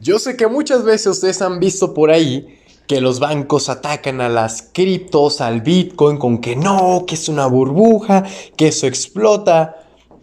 [0.00, 4.28] Yo sé que muchas veces ustedes han visto por ahí que los bancos atacan a
[4.28, 8.24] las criptos, al Bitcoin, con que no, que es una burbuja,
[8.56, 9.76] que eso explota.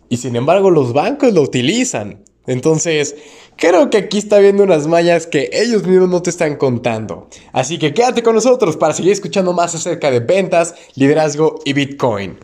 [0.09, 2.23] Y sin embargo los bancos lo utilizan.
[2.47, 3.15] Entonces,
[3.55, 7.27] creo que aquí está viendo unas mallas que ellos mismos no te están contando.
[7.51, 12.37] Así que quédate con nosotros para seguir escuchando más acerca de ventas, liderazgo y Bitcoin.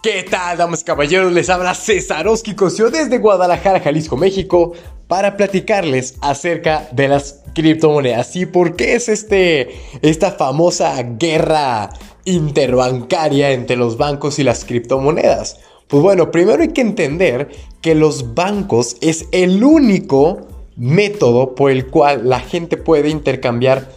[0.00, 1.32] ¿Qué tal, damas y caballeros?
[1.32, 2.54] Les habla César Oski
[2.92, 4.72] desde Guadalajara, Jalisco, México,
[5.08, 9.70] para platicarles acerca de las criptomonedas y por qué es este,
[10.02, 11.90] esta famosa guerra
[12.24, 15.58] interbancaria entre los bancos y las criptomonedas.
[15.88, 17.48] Pues bueno, primero hay que entender
[17.80, 23.90] que los bancos es el único método por el cual la gente puede intercambiar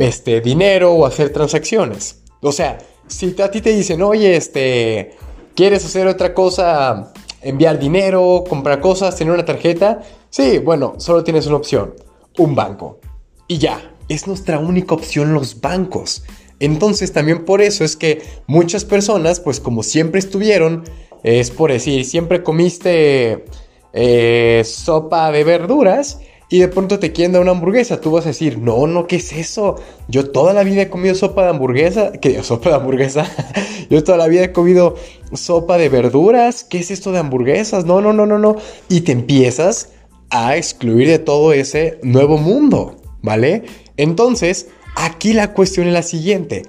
[0.00, 2.20] este, dinero o hacer transacciones.
[2.42, 2.76] O sea,
[3.06, 5.16] si a ti te dicen, oye, este,
[5.56, 7.14] ¿Quieres hacer otra cosa?
[7.40, 10.02] Enviar dinero, comprar cosas, tener una tarjeta.
[10.28, 11.94] Sí, bueno, solo tienes una opción.
[12.36, 13.00] Un banco.
[13.48, 16.24] Y ya, es nuestra única opción los bancos.
[16.60, 20.84] Entonces también por eso es que muchas personas, pues como siempre estuvieron,
[21.22, 23.46] es por decir, siempre comiste
[23.94, 28.28] eh, sopa de verduras y de pronto te quieren dar una hamburguesa, tú vas a
[28.28, 29.76] decir, no, no, ¿qué es eso?
[30.08, 32.42] Yo toda la vida he comido sopa de hamburguesa, ¿qué?
[32.44, 33.26] Sopa de hamburguesa,
[33.90, 34.94] yo toda la vida he comido
[35.32, 37.84] sopa de verduras, ¿qué es esto de hamburguesas?
[37.84, 38.56] No, no, no, no, no.
[38.88, 39.90] Y te empiezas
[40.30, 43.64] a excluir de todo ese nuevo mundo, ¿vale?
[43.96, 46.62] Entonces, aquí la cuestión es la siguiente,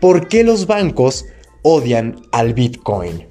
[0.00, 1.26] ¿por qué los bancos
[1.62, 3.26] odian al Bitcoin?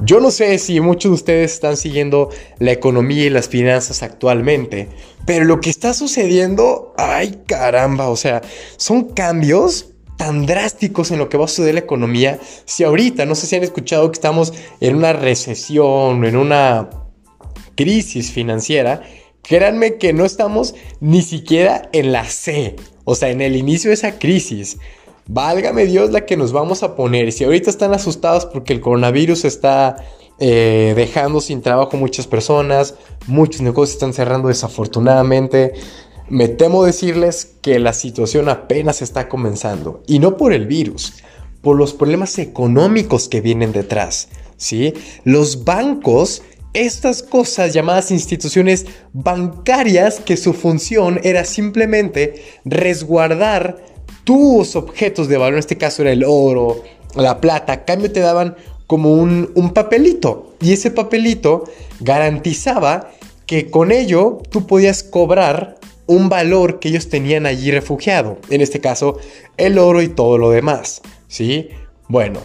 [0.00, 4.88] Yo no sé si muchos de ustedes están siguiendo la economía y las finanzas actualmente,
[5.26, 8.42] pero lo que está sucediendo, ay caramba, o sea,
[8.76, 12.38] son cambios tan drásticos en lo que va a suceder la economía.
[12.64, 16.88] Si ahorita, no sé si han escuchado que estamos en una recesión, en una
[17.74, 19.02] crisis financiera,
[19.42, 23.94] créanme que no estamos ni siquiera en la C, o sea, en el inicio de
[23.94, 24.78] esa crisis.
[25.28, 27.32] Válgame Dios la que nos vamos a poner.
[27.32, 29.96] Si ahorita están asustados porque el coronavirus está
[30.38, 32.94] eh, dejando sin trabajo muchas personas,
[33.26, 35.72] muchos negocios están cerrando desafortunadamente.
[36.28, 40.02] Me temo decirles que la situación apenas está comenzando.
[40.06, 41.14] Y no por el virus,
[41.60, 44.28] por los problemas económicos que vienen detrás.
[44.56, 44.94] ¿sí?
[45.24, 53.95] Los bancos estas cosas llamadas instituciones bancarias que su función era simplemente resguardar
[54.26, 56.82] tus objetos de valor, en este caso era el oro,
[57.14, 58.56] la plata, cambio te daban
[58.88, 60.56] como un, papelito.
[60.60, 61.62] Y ese papelito
[62.00, 63.12] garantizaba
[63.46, 68.38] que con ello tú podías cobrar un valor que ellos tenían allí refugiado.
[68.50, 69.16] En este caso,
[69.56, 71.02] el oro y todo lo demás.
[71.28, 71.68] ¿Sí?
[72.08, 72.40] Bueno,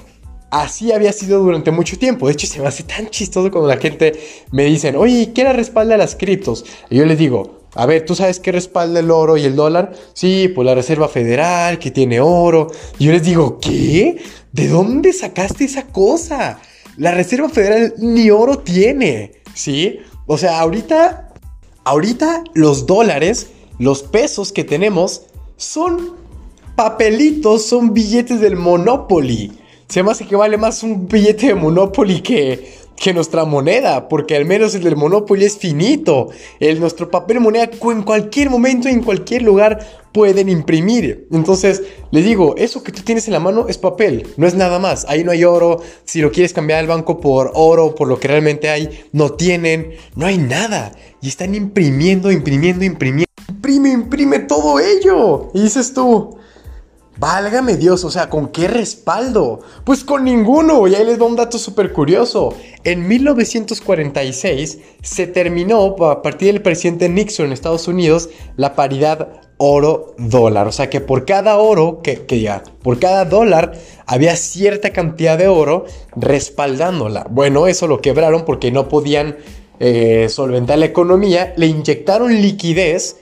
[0.51, 2.27] así había sido durante mucho tiempo.
[2.27, 4.13] De hecho, se me hace tan chistoso cuando la gente
[4.51, 6.63] me dicen, oye, ¿quién respalda las criptos?
[6.91, 9.93] Y yo les digo, a ver, ¿tú sabes qué respalda el oro y el dólar?
[10.13, 12.67] Sí, pues la Reserva Federal, que tiene oro.
[12.99, 14.21] Y yo les digo, ¿qué?
[14.51, 16.59] ¿De dónde sacaste esa cosa?
[16.97, 19.99] La Reserva Federal ni oro tiene, ¿sí?
[20.27, 21.33] O sea, ahorita,
[21.85, 25.23] ahorita los dólares, los pesos que tenemos
[25.55, 26.15] son
[26.75, 29.53] papelitos, son billetes del Monopoly.
[29.87, 34.35] Se me hace que vale más un billete de Monopoly que que nuestra moneda, porque
[34.35, 36.29] al menos el del Monopoly es finito.
[36.59, 39.79] El nuestro papel moneda en cualquier momento, en cualquier lugar
[40.11, 41.27] pueden imprimir.
[41.31, 41.81] Entonces,
[42.11, 45.05] les digo, eso que tú tienes en la mano es papel, no es nada más.
[45.09, 45.81] Ahí no hay oro.
[46.05, 49.93] Si lo quieres cambiar al banco por oro, por lo que realmente hay, no tienen,
[50.15, 50.91] no hay nada.
[51.23, 53.31] Y están imprimiendo, imprimiendo, imprimiendo.
[53.49, 55.49] Imprime, imprime todo ello.
[55.55, 56.37] Y dices tú,
[57.21, 59.59] Válgame Dios, o sea, ¿con qué respaldo?
[59.83, 62.55] Pues con ninguno, y ahí les doy un dato súper curioso.
[62.83, 70.65] En 1946 se terminó, a partir del presidente Nixon en Estados Unidos, la paridad oro-dólar.
[70.65, 73.73] O sea que por cada oro, que, ya, por cada dólar
[74.07, 77.27] había cierta cantidad de oro respaldándola.
[77.29, 79.37] Bueno, eso lo quebraron porque no podían
[79.79, 83.17] eh, solventar la economía, le inyectaron liquidez,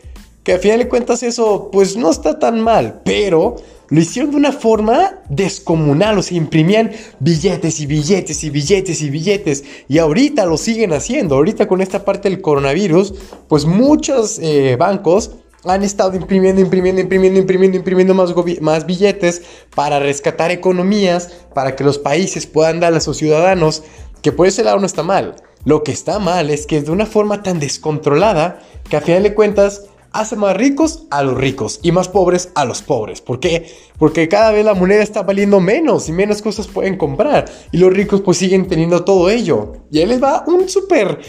[0.45, 3.57] que a final de cuentas eso pues no está tan mal, pero
[3.89, 9.09] lo hicieron de una forma descomunal, o sea, imprimían billetes y billetes y billetes y
[9.09, 9.63] billetes.
[9.87, 11.35] Y ahorita lo siguen haciendo.
[11.35, 13.15] Ahorita con esta parte del coronavirus,
[13.47, 15.31] pues muchos eh, bancos
[15.65, 18.13] han estado imprimiendo, imprimiendo, imprimiendo, imprimiendo, imprimiendo
[18.61, 19.41] más, billetes
[19.75, 23.83] para rescatar economías, para que los países puedan dar a sus ciudadanos,
[24.21, 25.35] que por ese lado no está mal.
[25.65, 29.23] Lo que está mal es que es de una forma tan descontrolada que a final
[29.23, 33.21] de cuentas hace más ricos a los ricos y más pobres a los pobres.
[33.21, 33.71] ¿Por qué?
[33.97, 37.45] Porque cada vez la moneda está valiendo menos y menos cosas pueden comprar.
[37.71, 39.73] Y los ricos pues siguen teniendo todo ello.
[39.91, 41.19] Y ahí les va un súper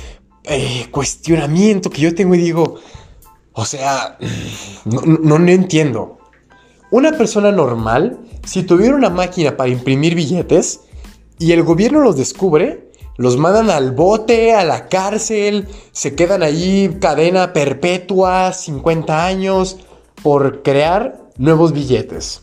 [0.45, 2.77] eh, cuestionamiento que yo tengo y digo,
[3.53, 4.19] o sea,
[4.85, 6.19] no, no, no entiendo.
[6.91, 10.81] Una persona normal, si tuviera una máquina para imprimir billetes
[11.39, 16.97] y el gobierno los descubre, los mandan al bote, a la cárcel, se quedan allí
[17.01, 19.79] cadena perpetua, 50 años,
[20.23, 22.43] por crear nuevos billetes.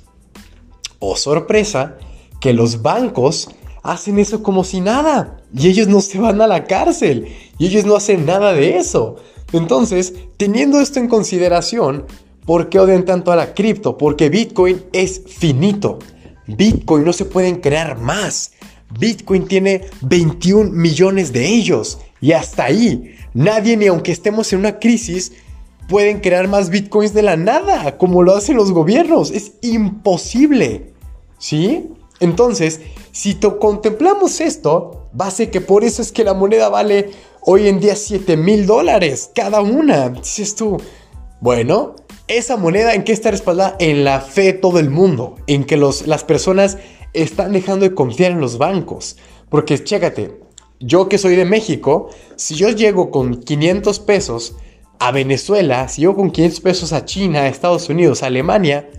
[1.00, 1.98] Oh sorpresa,
[2.40, 3.50] que los bancos
[3.84, 5.42] hacen eso como si nada.
[5.54, 7.28] Y ellos no se van a la cárcel.
[7.58, 9.16] Y ellos no hacen nada de eso.
[9.54, 12.06] Entonces, teniendo esto en consideración,
[12.46, 13.98] ¿por qué odian tanto a la cripto?
[13.98, 16.00] Porque Bitcoin es finito.
[16.48, 18.52] Bitcoin no se pueden crear más.
[19.00, 22.00] Bitcoin tiene 21 millones de ellos.
[22.22, 25.34] Y hasta ahí, nadie, ni aunque estemos en una crisis,
[25.88, 29.31] pueden crear más Bitcoins de la nada, como lo hacen los gobiernos.
[29.31, 30.94] Es imposible.
[31.38, 31.89] ¿Sí?
[32.19, 32.81] Entonces,
[33.12, 37.12] si contemplamos esto, va a ser que por eso es que la moneda vale
[37.42, 40.10] hoy en día 7 mil dólares cada una.
[40.10, 40.78] Dices tú,
[41.40, 41.95] bueno,
[42.28, 43.75] esa moneda en qué está respaldada?
[43.80, 46.78] En la fe de todo el mundo, en que los, las personas
[47.22, 49.18] están dejando de confiar en los bancos.
[49.50, 50.40] Porque chécate,
[50.80, 54.56] yo que soy de México, si yo llego con 500 pesos
[55.00, 58.90] a Venezuela, si llego con 500 pesos a China, a Estados Unidos, Alemania,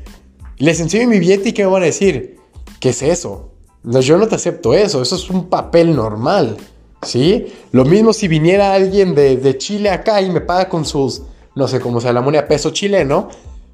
[0.59, 2.37] les enseño mi billete y ¿qué me van a decir?
[2.81, 3.53] ¿Qué es eso?
[3.83, 6.57] No, yo no te acepto eso, eso es un papel normal,
[7.03, 7.47] ¿sí?
[7.71, 11.23] Lo mismo si viniera alguien de, de Chile acá y me paga con sus,
[11.55, 13.29] no sé cómo sea la moneda, peso chileno,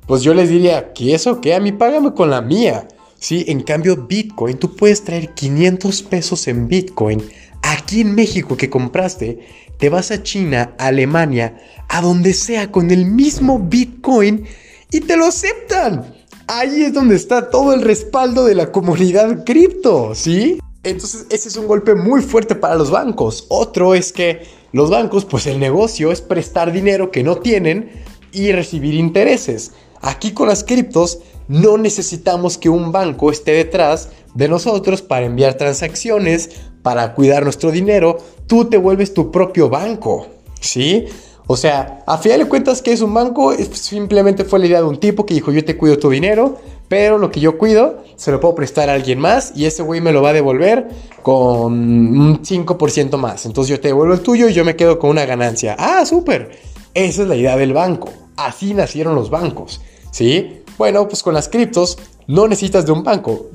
[0.07, 1.41] pues yo les diría, ¿qué eso?
[1.41, 1.55] ¿Qué?
[1.55, 2.87] A mí págame con la mía.
[3.25, 3.47] ¿Sí?
[3.49, 7.23] En cambio, Bitcoin, tú puedes traer 500 pesos en Bitcoin
[7.63, 9.39] aquí en México que compraste,
[9.79, 14.45] te vas a China, Alemania, a donde sea con el mismo Bitcoin
[14.91, 16.15] y te lo aceptan.
[16.47, 20.59] Ahí es donde está todo el respaldo de la comunidad cripto, ¿sí?
[20.83, 23.47] Entonces ese es un golpe muy fuerte para los bancos.
[23.49, 24.43] Otro es que
[24.73, 27.91] los bancos, pues el negocio es prestar dinero que no tienen
[28.33, 29.73] y recibir intereses.
[30.03, 35.55] Aquí con las criptos no necesitamos que un banco esté detrás de nosotros para enviar
[35.55, 36.51] transacciones,
[36.83, 38.19] para cuidar nuestro dinero.
[38.47, 40.27] Tú te vuelves tu propio banco,
[40.61, 41.07] ¿sí?
[41.47, 43.53] O sea, a final de cuentas, que es un banco?
[43.73, 46.57] Simplemente fue la idea de un tipo que dijo, yo te cuido tu dinero,
[46.89, 50.01] pero lo que yo cuido se lo puedo prestar a alguien más y ese güey
[50.01, 50.89] me lo va a devolver
[51.23, 53.45] con un 5% más.
[53.45, 55.77] Entonces yo te devuelvo el tuyo y yo me quedo con una ganancia.
[55.79, 56.59] Ah, súper.
[56.95, 58.11] Esa es la idea del banco.
[58.37, 60.64] Así nacieron los bancos, ¿sí?
[60.77, 63.51] Bueno, pues con las criptos no necesitas de un banco.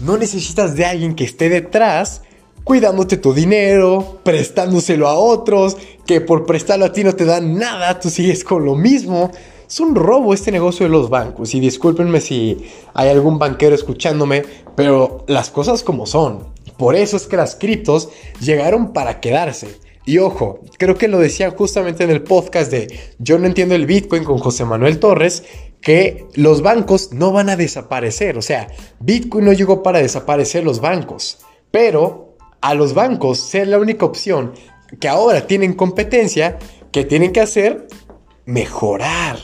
[0.00, 2.22] No necesitas de alguien que esté detrás
[2.64, 5.76] cuidándote tu dinero, prestándoselo a otros,
[6.06, 9.30] que por prestarlo a ti no te dan nada, tú sigues con lo mismo.
[9.66, 14.44] Es un robo este negocio de los bancos y discúlpenme si hay algún banquero escuchándome,
[14.76, 16.54] pero las cosas como son.
[16.78, 18.08] Por eso es que las criptos
[18.40, 19.78] llegaron para quedarse.
[20.06, 23.86] Y ojo, creo que lo decían justamente en el podcast de Yo no entiendo el
[23.86, 25.44] Bitcoin con José Manuel Torres,
[25.84, 28.38] que los bancos no van a desaparecer.
[28.38, 28.68] O sea,
[29.00, 31.38] Bitcoin no llegó para desaparecer los bancos,
[31.70, 34.54] pero a los bancos ser la única opción
[34.98, 36.58] que ahora tienen competencia,
[36.90, 37.86] que tienen que hacer
[38.46, 39.36] mejorar.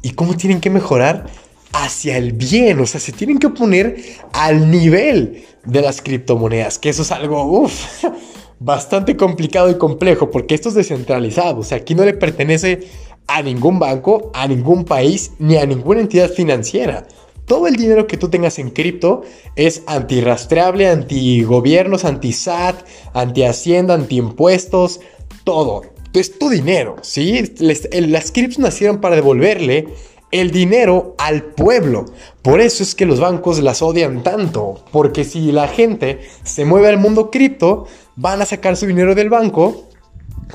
[0.00, 1.26] ¿Y cómo tienen que mejorar?
[1.72, 3.96] Hacia el bien, o sea, se tienen que poner
[4.32, 7.68] al nivel de las criptomonedas, que eso es algo,
[8.58, 12.88] bastante complicado y complejo, porque esto es descentralizado, o sea, aquí no le pertenece
[13.26, 17.06] a ningún banco, a ningún país, ni a ninguna entidad financiera.
[17.46, 19.22] Todo el dinero que tú tengas en cripto
[19.54, 25.00] es antirrastreable, anti-gobiernos, anti-SAT, anti-hacienda, anti-impuestos,
[25.44, 25.82] todo.
[26.14, 27.54] Es tu dinero, ¿sí?
[27.58, 29.88] las criptos nacieron para devolverle
[30.30, 32.06] el dinero al pueblo.
[32.42, 34.84] Por eso es que los bancos las odian tanto.
[34.90, 39.28] Porque si la gente se mueve al mundo cripto, van a sacar su dinero del
[39.28, 39.88] banco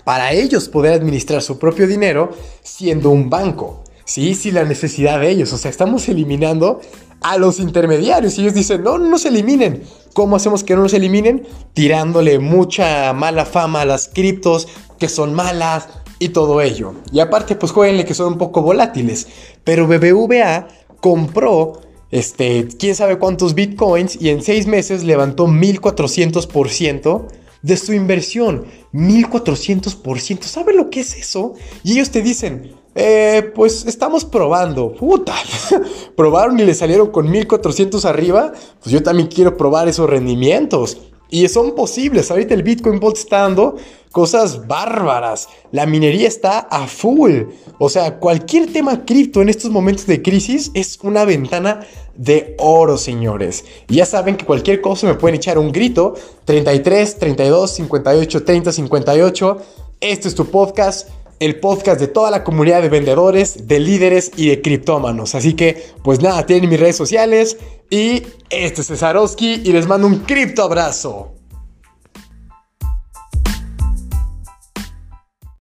[0.03, 2.31] para ellos poder administrar su propio dinero
[2.63, 3.83] siendo un banco.
[4.05, 5.53] Sí, sí, la necesidad de ellos.
[5.53, 6.81] O sea, estamos eliminando
[7.21, 8.37] a los intermediarios.
[8.37, 9.83] Y ellos dicen, no, no nos eliminen.
[10.13, 11.47] ¿Cómo hacemos que no nos eliminen?
[11.73, 15.87] Tirándole mucha mala fama a las criptos que son malas
[16.17, 16.93] y todo ello.
[17.11, 19.27] Y aparte, pues jueguenle que son un poco volátiles.
[19.63, 20.67] Pero BBVA
[20.99, 27.27] compró, este, quién sabe cuántos bitcoins y en seis meses levantó 1400%
[27.61, 28.65] de su inversión.
[28.93, 30.43] 1400%.
[30.43, 31.53] ¿Saben lo que es eso?
[31.83, 34.93] Y ellos te dicen, eh, pues estamos probando.
[34.93, 35.35] Puta.
[36.15, 38.51] Probaron y le salieron con 1400 arriba.
[38.81, 40.97] Pues yo también quiero probar esos rendimientos.
[41.29, 42.31] Y son posibles.
[42.31, 43.77] Ahorita el Bitcoin Vault está dando
[44.11, 45.47] cosas bárbaras.
[45.71, 47.43] La minería está a full.
[47.77, 51.81] O sea, cualquier tema cripto en estos momentos de crisis es una ventana
[52.15, 53.63] de oro, señores.
[53.87, 56.15] Y ya saben que cualquier cosa me pueden echar un grito.
[56.45, 59.57] 33, 32, 58, 30, 58.
[60.01, 61.09] Este es tu podcast
[61.39, 65.35] el podcast de toda la comunidad de vendedores, de líderes y de criptómanos.
[65.35, 67.57] Así que, pues nada, tienen mis redes sociales
[67.89, 71.38] y este es Cesarowski y les mando un cripto abrazo.